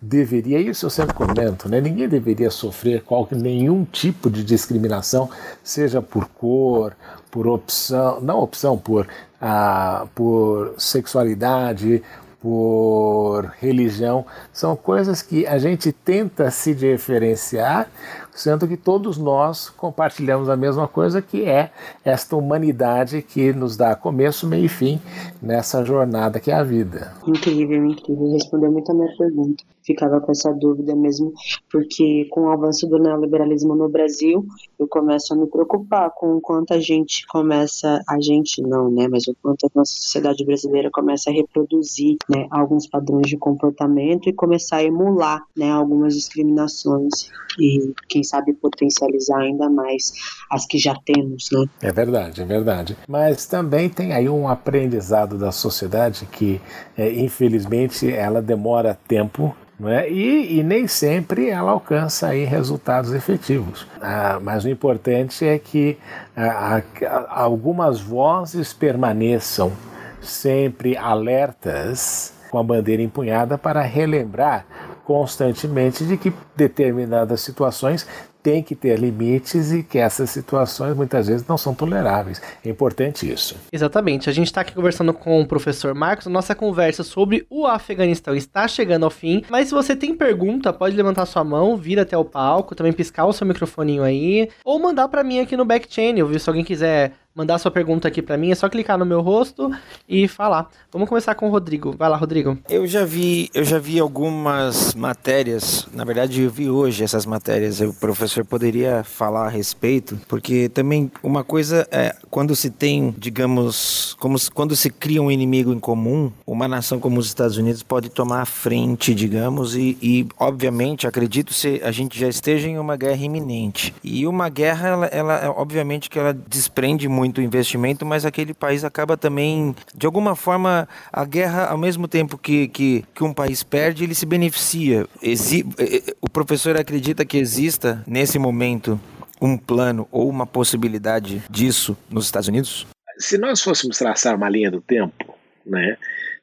[0.00, 1.80] deveria, isso eu sempre comento, né?
[1.80, 5.30] ninguém deveria sofrer qualquer, nenhum tipo de discriminação,
[5.62, 6.94] seja por cor,
[7.30, 9.06] por opção, não opção, por,
[9.40, 12.02] ah, por sexualidade,
[12.42, 17.88] por religião, são coisas que a gente tenta se diferenciar,
[18.34, 21.70] sendo que todos nós compartilhamos a mesma coisa, que é
[22.04, 25.00] esta humanidade que nos dá começo, meio e fim
[25.40, 27.12] nessa jornada que é a vida.
[27.26, 28.32] Incrível, incrível.
[28.32, 31.32] Respondeu muito a minha pergunta ficava com essa dúvida mesmo,
[31.70, 34.44] porque com o avanço do neoliberalismo no Brasil,
[34.78, 39.08] eu começo a me preocupar com o quanto a gente começa, a gente não, né,
[39.08, 44.28] mas o quanto a nossa sociedade brasileira começa a reproduzir, né, alguns padrões de comportamento
[44.28, 50.12] e começar a emular, né, algumas discriminações e, quem sabe, potencializar ainda mais
[50.50, 51.66] as que já temos, né.
[51.80, 52.96] É verdade, é verdade.
[53.08, 56.60] Mas também tem aí um aprendizado da sociedade que,
[56.96, 59.54] é, infelizmente, ela demora tempo
[59.88, 60.10] é?
[60.10, 63.86] E, e, nem sempre ela alcança aí resultados efetivos.
[64.00, 65.98] Ah, mas o importante é que
[66.36, 66.82] ah,
[67.28, 69.72] algumas vozes permaneçam
[70.20, 74.66] sempre alertas com a bandeira empunhada para relembrar
[75.04, 78.06] constantemente de que determinadas situações
[78.42, 82.40] tem que ter limites e que essas situações muitas vezes não são toleráveis.
[82.64, 83.56] É importante isso.
[83.72, 84.28] Exatamente.
[84.28, 86.26] A gente está aqui conversando com o professor Marcos.
[86.26, 89.42] Nossa conversa sobre o Afeganistão está chegando ao fim.
[89.48, 93.26] Mas se você tem pergunta, pode levantar sua mão, vir até o palco, também piscar
[93.26, 96.38] o seu microfoninho aí, ou mandar para mim aqui no back channel, viu?
[96.38, 99.70] Se alguém quiser mandar sua pergunta aqui para mim, é só clicar no meu rosto
[100.08, 100.68] e falar.
[100.92, 101.94] Vamos começar com o Rodrigo.
[101.96, 102.58] Vai lá, Rodrigo.
[102.68, 107.80] Eu já vi, eu já vi algumas matérias, na verdade eu vi hoje essas matérias,
[107.80, 114.16] o professor poderia falar a respeito, porque também uma coisa é quando se tem, digamos,
[114.18, 118.08] como quando se cria um inimigo em comum, uma nação como os Estados Unidos pode
[118.08, 122.96] tomar a frente, digamos, e, e obviamente acredito se a gente já esteja em uma
[122.96, 123.94] guerra iminente.
[124.02, 129.16] E uma guerra, ela, ela obviamente que ela desprende muito investimento, mas aquele país acaba
[129.16, 134.04] também, de alguma forma, a guerra, ao mesmo tempo que, que, que um país perde,
[134.04, 135.06] ele se beneficia.
[135.20, 139.00] Exi eh, eh, o professor acredita que exista, nesse momento,
[139.40, 142.86] um plano ou uma possibilidade disso nos Estados Unidos?
[143.18, 145.34] Se nós fôssemos traçar uma linha do tempo,
[145.66, 145.96] né?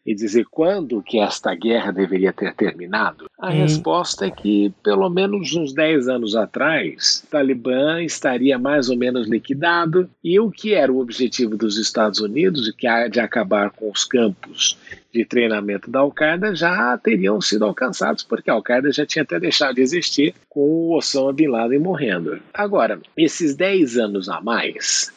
[0.10, 3.30] E dizer quando que esta guerra deveria ter terminado?
[3.38, 3.62] A hum.
[3.62, 9.28] resposta é que, pelo menos uns 10 anos atrás, o Talibã estaria mais ou menos
[9.28, 13.92] liquidado e o que era o objetivo dos Estados Unidos, que é de acabar com
[13.92, 14.80] os campos
[15.14, 19.76] de treinamento da Al-Qaeda, já teriam sido alcançados, porque a Al-Qaeda já tinha até deixado
[19.76, 22.40] de existir com o Osama Bin Laden morrendo.
[22.52, 25.14] Agora, esses 10 anos a mais,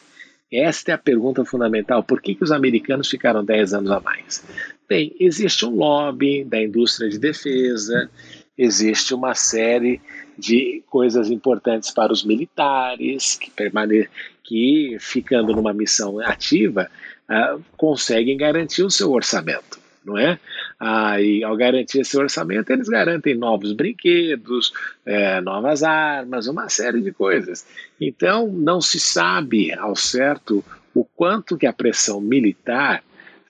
[0.53, 2.03] Esta é a pergunta fundamental.
[2.03, 4.43] Por que, que os americanos ficaram 10 anos a mais?
[4.87, 8.09] Bem, existe um lobby da indústria de defesa,
[8.57, 10.01] existe uma série
[10.37, 14.09] de coisas importantes para os militares que, permane
[14.43, 16.89] que ficando numa missão ativa,
[17.29, 20.39] uh, conseguem garantir o seu orçamento não é?
[20.79, 21.15] Ah,
[21.45, 24.73] ao garantir esse orçamento, eles garantem novos brinquedos,
[25.05, 27.65] é, novas armas, uma série de coisas.
[27.99, 33.03] Então, não se sabe ao certo o quanto que a pressão militar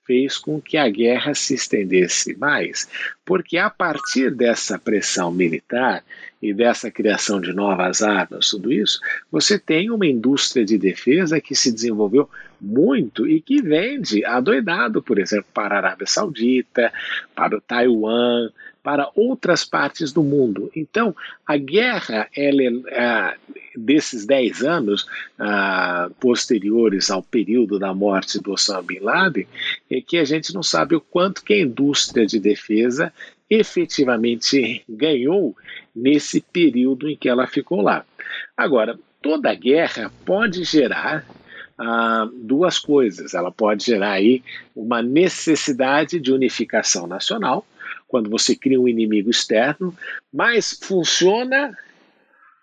[0.06, 2.88] fez com que a guerra se estendesse mais,
[3.26, 6.04] porque a partir dessa pressão militar
[6.42, 9.00] e dessa criação de novas armas, tudo isso,
[9.32, 15.20] você tem uma indústria de defesa que se desenvolveu muito e que vende adoidado, por
[15.20, 16.92] exemplo, para a Arábia Saudita,
[17.34, 18.50] para o Taiwan,
[18.84, 20.70] para outras partes do mundo.
[20.76, 21.16] Então,
[21.48, 23.36] a guerra ela, é,
[23.76, 25.08] desses 10 anos
[25.40, 29.48] ah, posteriores ao período da morte do Osama Bin Laden,
[29.90, 33.14] é que a gente não sabe o quanto que a indústria de defesa
[33.50, 35.56] efetivamente ganhou
[35.96, 38.06] nesse período em que ela ficou lá.
[38.58, 41.26] Agora, toda guerra pode gerar
[41.78, 43.34] ah, duas coisas.
[43.34, 44.44] Ela pode gerar aí
[44.76, 47.66] uma necessidade de unificação nacional,
[48.14, 49.92] quando você cria um inimigo externo,
[50.32, 51.76] mas funciona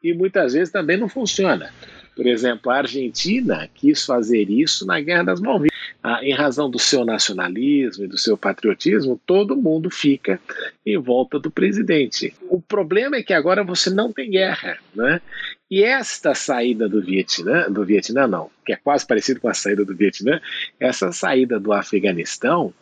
[0.00, 1.72] e muitas vezes também não funciona.
[2.14, 5.76] Por exemplo, a Argentina quis fazer isso na Guerra das Malvinas.
[6.00, 10.40] Ah, em razão do seu nacionalismo e do seu patriotismo, todo mundo fica
[10.86, 12.32] em volta do presidente.
[12.48, 15.20] O problema é que agora você não tem guerra, né?
[15.68, 19.84] E esta saída do Vietnã, do Vietnã não, que é quase parecido com a saída
[19.84, 20.40] do Vietnã,
[20.78, 22.72] essa saída do Afeganistão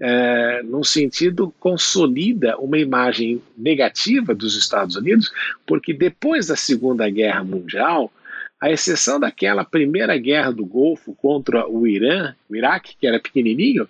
[0.00, 5.32] é, num sentido, consolida uma imagem negativa dos Estados Unidos,
[5.66, 8.12] porque depois da Segunda Guerra Mundial,
[8.60, 13.88] à exceção daquela primeira guerra do Golfo contra o Irã, o Iraque, que era pequenininho,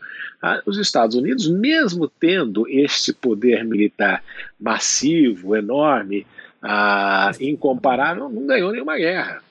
[0.66, 4.22] os Estados Unidos, mesmo tendo este poder militar
[4.60, 6.26] massivo, enorme,
[7.40, 9.42] incomparável, não ganhou nenhuma guerra.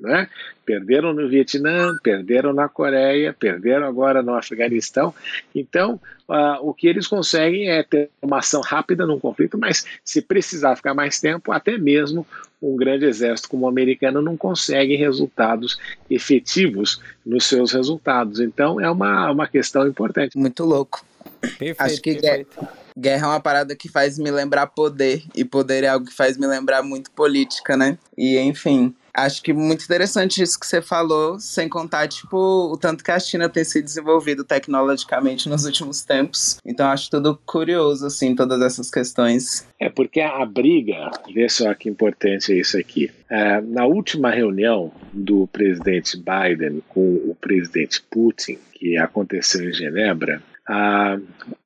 [0.00, 0.28] Né?
[0.64, 5.14] Perderam no Vietnã, perderam na Coreia, perderam agora no Afeganistão.
[5.54, 10.22] Então, uh, o que eles conseguem é ter uma ação rápida num conflito, mas se
[10.22, 12.26] precisar ficar mais tempo, até mesmo
[12.62, 18.40] um grande exército como o americano não consegue resultados efetivos nos seus resultados.
[18.40, 20.36] Então, é uma, uma questão importante.
[20.36, 21.04] Muito louco.
[21.40, 22.68] Perfeito, Acho que perfeito.
[22.98, 26.36] Guerra é uma parada que faz me lembrar poder, e poder é algo que faz
[26.36, 27.96] me lembrar muito política, né?
[28.16, 33.02] E enfim, Acho que muito interessante isso que você falou, sem contar, tipo, o tanto
[33.02, 36.58] que a China tem se desenvolvido tecnologicamente nos últimos tempos.
[36.64, 39.66] Então, acho tudo curioso, assim, todas essas questões.
[39.78, 43.10] É, porque a briga, vê só que importante é isso aqui.
[43.28, 50.42] É, na última reunião do presidente Biden com o presidente Putin, que aconteceu em Genebra,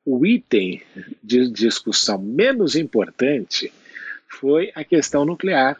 [0.04, 0.82] o item
[1.22, 3.72] de discussão menos importante
[4.28, 5.78] foi a questão nuclear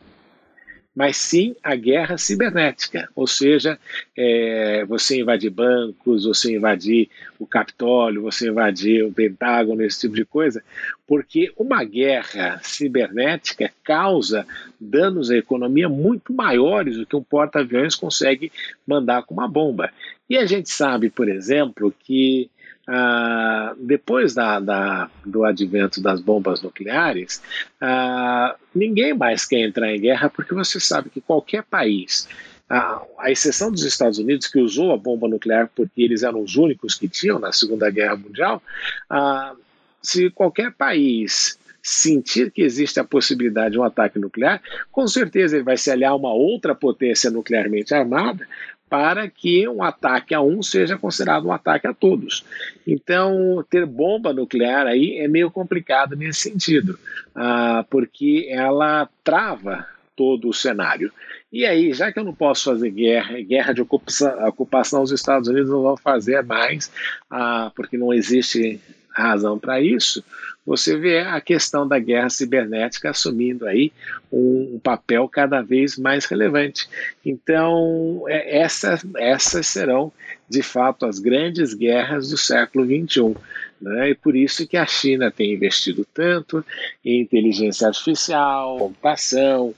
[0.95, 3.79] mas sim a guerra cibernética, ou seja,
[4.17, 10.25] é, você invadir bancos, você invadir o Capitólio, você invadir o Pentágono, esse tipo de
[10.25, 10.63] coisa,
[11.07, 14.47] porque uma guerra cibernética causa
[14.81, 18.53] danos à economia muito maiores do que um porta-aviões consegue
[18.87, 19.91] mandar com uma bomba.
[20.31, 22.49] E a gente sabe, por exemplo, que
[22.87, 27.43] ah, depois da, da, do advento das bombas nucleares,
[27.81, 32.29] ah, ninguém mais quer entrar em guerra porque você sabe que qualquer país,
[32.69, 36.95] a, exceção dos Estados Unidos, que usou a bomba nuclear porque eles eram os únicos
[36.95, 38.63] que tinham na Segunda Guerra Mundial,
[39.09, 39.55] ah,
[40.03, 45.65] se qualquer país sentir que existe a possibilidade de um ataque nuclear, com certeza ele
[45.65, 48.49] vai se aliar a uma outra potência nuclearmente armada
[48.95, 52.45] para que um ataque a um seja considerado um ataque a todos.
[52.87, 56.97] Então, ter bomba nuclear aí é meio complicado nesse sentido,
[57.35, 61.13] ah, porque ela trava todo o cenário.
[61.53, 65.49] E aí, já que eu não posso fazer guerra, guerra de ocupação, ocupação os Estados
[65.49, 66.89] Unidos não vão fazer mais,
[67.29, 68.81] ah, porque não existe
[69.11, 70.23] razão para isso,
[70.67, 73.93] você vê a questão da guerra cibernética assumindo aí
[74.33, 76.89] um, papel cada vez mais relevante.
[77.25, 80.13] Então, é, essa, essas serão,
[80.49, 83.37] de fato, as grandes guerras do século XXI.
[83.81, 84.11] Né?
[84.11, 86.65] E por isso que a China tem investido tanto
[87.05, 89.75] em inteligência artificial, computação,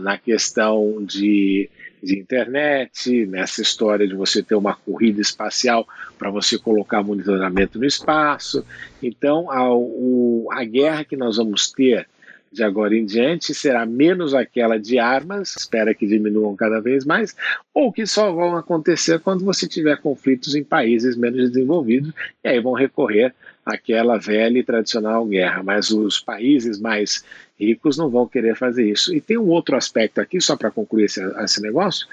[0.00, 1.68] na questão de
[2.02, 5.86] de internet, nessa história de você ter uma corrida espacial
[6.18, 8.64] para você colocar monitoramento no espaço.
[9.02, 12.06] Então, a, o, a guerra que nós vamos ter
[12.52, 17.36] de agora em diante será menos aquela de armas, espera que diminuam cada vez mais,
[17.74, 22.60] ou que só vão acontecer quando você tiver conflitos em países menos desenvolvidos, e aí
[22.60, 23.34] vão recorrer
[23.66, 25.62] àquela velha e tradicional guerra.
[25.62, 27.24] Mas os países mais
[27.58, 29.12] ricos não vão querer fazer isso.
[29.12, 32.06] E tem um outro aspecto aqui, só para concluir esse, esse negócio: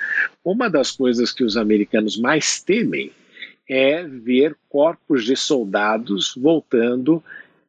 [0.43, 3.11] uma das coisas que os americanos mais temem
[3.69, 7.23] é ver corpos de soldados voltando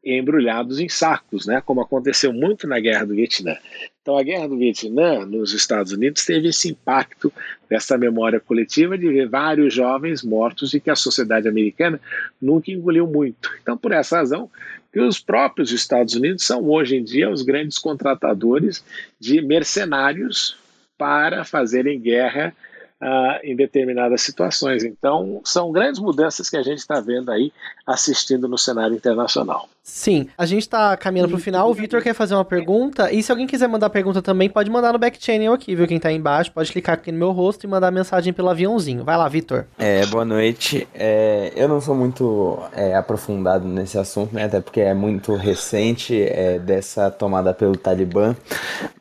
[0.05, 3.57] embrulhados em sacos, né, como aconteceu muito na Guerra do Vietnã.
[4.02, 7.32] Então, a Guerra do Vietnã, nos Estados Unidos, teve esse impacto
[7.70, 11.98] dessa memória coletiva de ver vários jovens mortos e que a sociedade americana
[12.40, 13.50] nunca engoliu muito.
[13.62, 14.50] Então, por essa razão,
[14.92, 18.84] que os próprios Estados Unidos são hoje em dia os grandes contratadores
[19.18, 20.57] de mercenários
[20.98, 22.55] para fazerem guerra
[23.00, 24.84] uh, em determinadas situações.
[24.84, 27.52] Então, são grandes mudanças que a gente está vendo aí,
[27.86, 29.68] assistindo no cenário internacional.
[29.87, 31.68] Sim, a gente tá caminhando pro final.
[31.68, 33.12] O Vitor quer fazer uma pergunta.
[33.12, 35.87] E se alguém quiser mandar pergunta também, pode mandar no back channel aqui, viu?
[35.87, 39.05] Quem tá aí embaixo, pode clicar aqui no meu rosto e mandar mensagem pelo aviãozinho.
[39.05, 39.66] Vai lá, Vitor.
[39.78, 40.89] É, boa noite.
[40.95, 44.45] É, eu não sou muito é, aprofundado nesse assunto, né?
[44.45, 48.35] Até porque é muito recente é, dessa tomada pelo Talibã.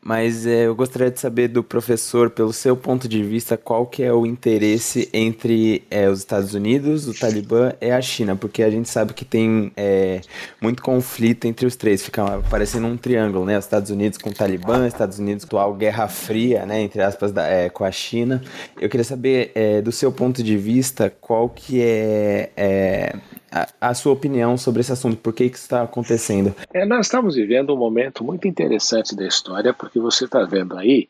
[0.01, 4.03] Mas é, eu gostaria de saber do professor, pelo seu ponto de vista, qual que
[4.03, 8.35] é o interesse entre é, os Estados Unidos, o Talibã e a China.
[8.35, 10.19] Porque a gente sabe que tem é,
[10.61, 13.57] muito muito conflito entre os três, fica parecendo um triângulo, né?
[13.57, 16.81] Os Estados Unidos com o Talibã, Estados Unidos atual Guerra Fria, né?
[16.81, 18.41] Entre aspas, da, é, com a China.
[18.81, 23.15] Eu queria saber, é, do seu ponto de vista, qual que é, é
[23.51, 26.55] a, a, sua opinião sobre esse assunto, por que, que isso está acontecendo?
[26.73, 31.07] É, nós estamos vivendo um momento muito interessante da história, porque você está vendo aí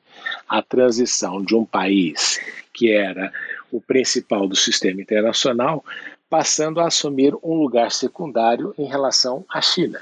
[0.48, 2.40] a transição de um país
[2.74, 3.32] que era
[3.72, 5.86] o principal do sistema internacional
[6.34, 10.02] passando a assumir um lugar secundário em relação à China.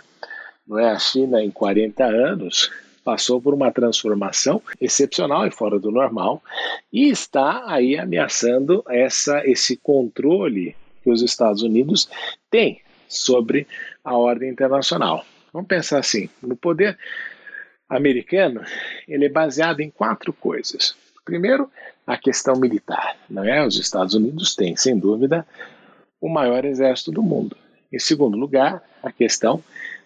[0.65, 2.71] Não é a China em 40 anos
[3.03, 6.41] passou por uma transformação excepcional e fora do normal
[6.93, 10.73] e está aí ameaçando essa esse controle
[11.03, 12.09] que os Estados Unidos
[12.49, 12.79] têm
[13.09, 13.67] sobre
[14.01, 15.25] a ordem internacional.
[15.51, 16.97] Vamos pensar assim, no poder
[17.89, 18.63] americano,
[19.05, 20.95] ele é baseado em quatro coisas.
[21.25, 21.69] Primeiro,
[22.07, 23.67] a questão militar, não é?
[23.67, 25.45] Os Estados Unidos têm, sem dúvida,
[26.21, 27.57] o maior exército do mundo.
[27.91, 29.61] Em segundo lugar, a questão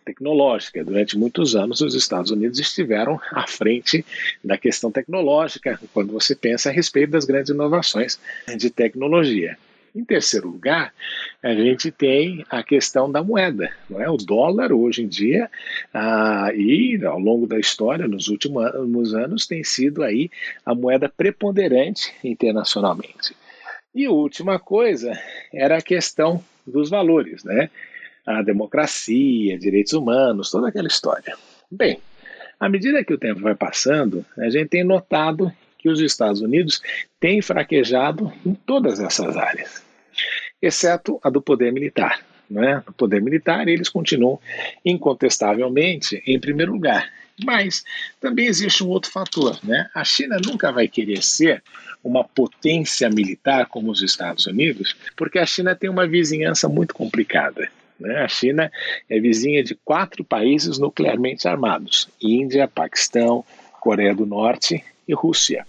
[0.05, 0.83] tecnológica.
[0.83, 4.05] Durante muitos anos, os Estados Unidos estiveram à frente
[4.43, 8.19] da questão tecnológica, quando você pensa a respeito das grandes inovações
[8.57, 9.57] de tecnologia.
[9.95, 10.93] Em terceiro lugar,
[11.41, 13.71] a gente tem a questão da moeda.
[13.89, 14.09] Não é?
[14.09, 15.49] O dólar, hoje em dia,
[15.93, 20.29] ah, e ao longo da história, nos últimos anos, tem sido aí
[20.65, 23.33] a moeda preponderante internacionalmente.
[23.95, 25.17] E última coisa
[25.53, 27.69] era a questão dos valores, né?
[28.25, 31.33] A democracia, direitos humanos, toda aquela história.
[31.71, 31.99] Bem,
[32.59, 36.81] à medida que o tempo vai passando, a gente tem notado que os Estados Unidos
[37.21, 39.81] têm fraquejado em todas essas áreas,
[40.61, 42.19] exceto a do poder militar.
[42.49, 42.83] Né?
[42.97, 44.39] Poder militar, eles continuam
[44.83, 47.09] incontestavelmente em primeiro lugar.
[47.43, 47.83] Mas
[48.19, 49.57] também existe um outro fator.
[49.63, 49.89] Né?
[49.93, 51.63] A China nunca vai querer ser
[52.05, 57.67] uma potência militar como os Estados Unidos, porque a China tem uma vizinhança muito complicada.
[57.99, 58.17] Né?
[58.17, 58.71] A China
[59.09, 63.43] é vizinha de quatro países nuclearmente armados: Índia, Paquistão,
[63.81, 65.65] Coreia do Norte e Rússia.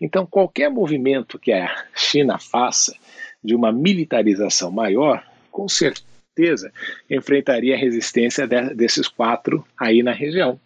[0.00, 2.96] Então, qualquer movimento que a China faça
[3.42, 6.72] de uma militarização maior, com certeza
[7.08, 10.58] enfrentaria a resistência desses quatro aí na região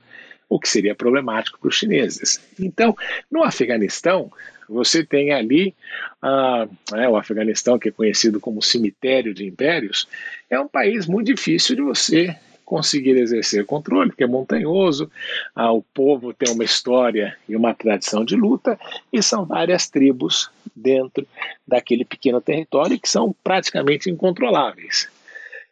[0.55, 2.40] o que seria problemático para os chineses.
[2.61, 2.96] Então,
[3.28, 4.30] no Afeganistão,
[4.68, 5.74] você tem ali
[6.22, 10.07] ah, é, o Afeganistão, que é conhecido como cemitério de impérios,
[10.48, 15.11] é um país muito difícil de você conseguir exercer controle, porque é montanhoso,
[15.57, 18.78] ah, o povo tem uma história e uma tradição de luta,
[19.12, 21.26] e são várias tribos dentro
[21.66, 25.09] daquele pequeno território que são praticamente incontroláveis.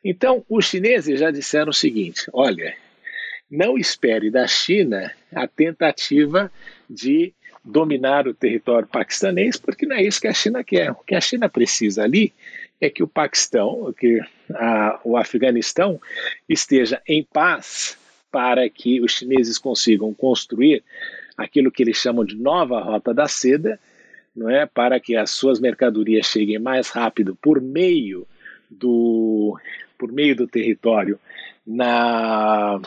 [0.04, 2.74] Então, os chineses já disseram o seguinte: olha,
[3.52, 6.50] não espere da China a tentativa
[6.88, 10.90] de dominar o território paquistanês, porque não é isso que a China quer.
[10.90, 12.32] O que a China precisa ali
[12.80, 14.18] é que o Paquistão, que
[14.54, 16.00] a, o Afeganistão
[16.48, 17.98] esteja em paz
[18.30, 20.82] para que os chineses consigam construir
[21.36, 23.78] aquilo que eles chamam de nova rota da seda,
[24.34, 28.26] não é, para que as suas mercadorias cheguem mais rápido por meio
[28.70, 29.58] do
[29.98, 31.20] por meio do território
[31.66, 32.80] na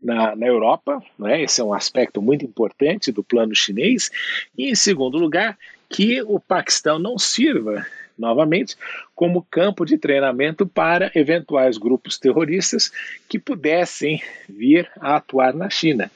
[0.00, 1.42] na, na Europa, né?
[1.42, 4.10] esse é um aspecto muito importante do plano chinês,
[4.56, 7.86] e em segundo lugar, que o Paquistão não sirva
[8.18, 8.76] novamente,
[9.14, 12.90] como campo de treinamento para eventuais grupos terroristas
[13.28, 16.10] que pudessem vir a atuar na China.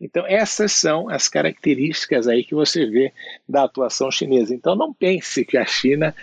[0.00, 3.12] Então, essas são as características aí que você vê
[3.48, 4.52] da atuação chinesa.
[4.52, 6.14] Então, não pense que a China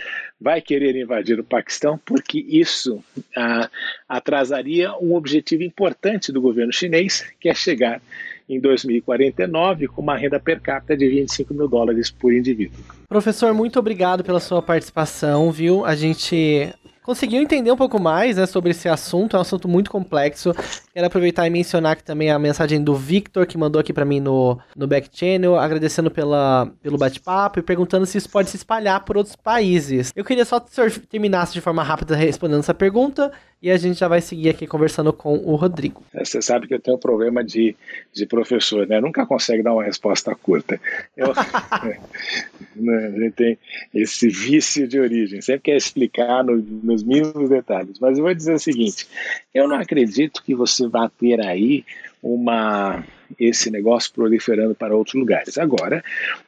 [0.42, 3.04] vai querer invadir o Paquistão, porque isso
[3.38, 3.70] ah,
[4.10, 8.02] atrasaria um objetivo importante do governo chinês, que é chegar
[8.50, 12.84] em 2049 com uma renda per capita de 25 mil dólares por indivíduo.
[13.08, 15.86] Professor, muito obrigado pela sua participação, viu?
[15.86, 16.74] A gente
[17.04, 20.54] conseguiu entender um pouco mais né, sobre esse assunto, é um assunto muito complexo.
[20.94, 24.20] Quero aproveitar e mencionar aqui também a mensagem do Victor, que mandou aqui para mim
[24.20, 29.04] no, no back channel, agradecendo pela, pelo bate-papo e perguntando se isso pode se espalhar
[29.04, 30.12] por outros países.
[30.16, 33.32] Eu queria só que o senhor terminasse de forma rápida respondendo essa pergunta
[33.62, 36.04] e a gente já vai seguir aqui conversando com o Rodrigo.
[36.14, 37.76] É, você sabe que eu tenho um problema de,
[38.12, 39.00] de professor, né?
[39.00, 40.82] Nunca consegue dar uma resposta curta.
[41.16, 41.28] Eu,
[42.76, 43.60] né, a gente tem
[43.94, 46.58] esse vício de origem, sempre quer explicar no,
[46.92, 48.00] nos mínimos detalhes.
[48.00, 49.08] Mas eu vou dizer o seguinte:
[49.54, 51.86] eu não acredito que você vá ter aí
[52.22, 53.04] uma
[53.40, 55.58] esse negócio proliferando para outros lugares.
[55.58, 56.04] Agora,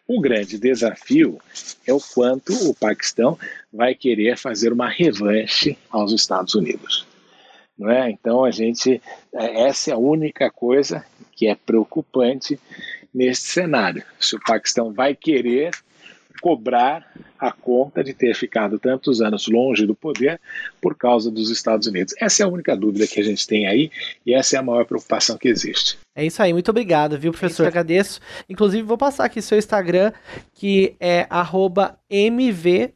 [0.07, 1.39] um grande desafio
[1.87, 3.39] é o quanto o Paquistão
[3.71, 7.07] vai querer fazer uma revanche aos Estados Unidos.
[7.77, 8.11] Não é?
[8.11, 9.01] Então a gente
[9.33, 12.59] é, essa é a única coisa que é preocupante
[13.13, 14.03] nesse cenário.
[14.19, 15.71] Se o Paquistão vai querer
[16.41, 17.05] cobrar
[17.39, 20.39] a conta de ter ficado tantos anos longe do poder
[20.81, 22.13] por causa dos Estados Unidos.
[22.19, 23.91] Essa é a única dúvida que a gente tem aí
[24.25, 25.97] e essa é a maior preocupação que existe.
[26.15, 27.63] É isso aí, muito obrigado, viu, professor?
[27.63, 28.19] Eu agradeço.
[28.49, 30.13] Inclusive, vou passar aqui seu Instagram,
[30.53, 31.27] que é
[32.09, 32.93] mvfreitasbr,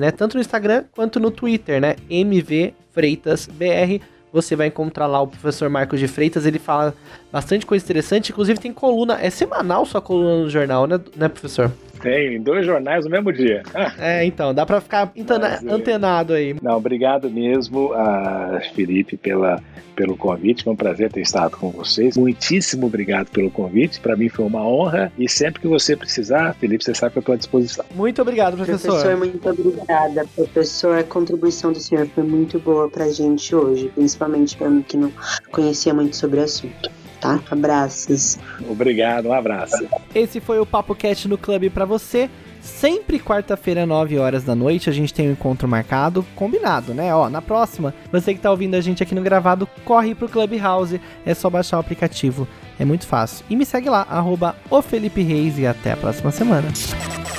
[0.00, 0.10] né?
[0.10, 1.96] Tanto no Instagram quanto no Twitter, né?
[2.10, 6.94] mvfreitasbr você vai encontrar lá o professor Marcos de Freitas, ele fala
[7.32, 11.72] bastante coisa interessante, inclusive tem coluna, é semanal sua coluna no jornal, né, né professor?
[12.00, 13.62] Tem, dois jornais no mesmo dia.
[13.74, 13.92] Ah.
[13.98, 15.70] É, então, dá pra ficar Mas, é.
[15.70, 16.54] antenado aí.
[16.62, 19.62] Não, obrigado mesmo, a Felipe, pela,
[19.96, 20.64] pelo convite.
[20.64, 22.16] Foi um prazer ter estado com vocês.
[22.16, 24.00] Muitíssimo obrigado pelo convite.
[24.00, 25.12] Para mim foi uma honra.
[25.18, 27.84] E sempre que você precisar, Felipe, você sabe que eu estou à disposição.
[27.94, 28.90] Muito obrigado, professor.
[28.90, 30.24] Professor, muito obrigada.
[30.34, 34.96] Professor, a contribuição do senhor foi muito boa pra gente hoje, principalmente para mim que
[34.96, 35.12] não
[35.50, 37.40] conhecia muito sobre o assunto tá?
[37.50, 38.38] Abraços.
[38.68, 39.86] Obrigado, um abraço.
[40.14, 42.28] Esse foi o Papo Cat no Clube para você.
[42.60, 47.14] Sempre quarta-feira, 9 horas da noite, a gente tem um encontro marcado, combinado, né?
[47.14, 51.00] Ó, na próxima, você que tá ouvindo a gente aqui no gravado, corre pro Clubhouse,
[51.24, 52.48] é só baixar o aplicativo,
[52.78, 53.44] é muito fácil.
[53.48, 56.68] E me segue lá, arroba o Felipe Reis, e até a próxima semana.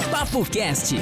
[0.09, 0.95] Papo Cast